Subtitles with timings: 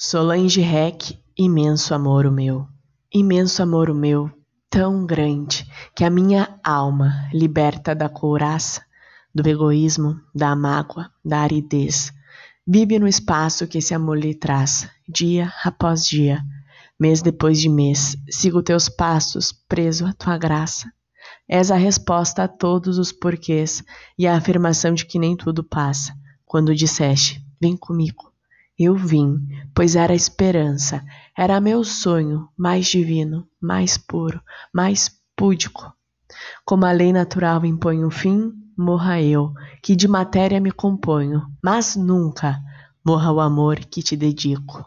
[0.00, 2.68] Solange Rec, imenso amor o meu,
[3.12, 4.30] imenso amor o meu,
[4.70, 8.80] tão grande que a minha alma, liberta da couraça,
[9.34, 12.12] do egoísmo, da mágoa, da aridez,
[12.64, 16.44] vive no espaço que esse amor lhe traz, dia após dia,
[16.96, 20.88] mês depois de mês, sigo teus passos, preso à tua graça.
[21.48, 23.82] És a resposta a todos os porquês
[24.16, 26.14] e a afirmação de que nem tudo passa,
[26.46, 28.27] quando disseste: Vem comigo.
[28.78, 31.04] Eu vim, pois era a esperança,
[31.36, 34.40] era meu sonho mais divino, mais puro,
[34.72, 35.92] mais púdico.
[36.64, 41.96] Como a lei natural impõe o fim, morra eu, que de matéria me componho, mas
[41.96, 42.62] nunca
[43.04, 44.84] morra o amor que te dedico.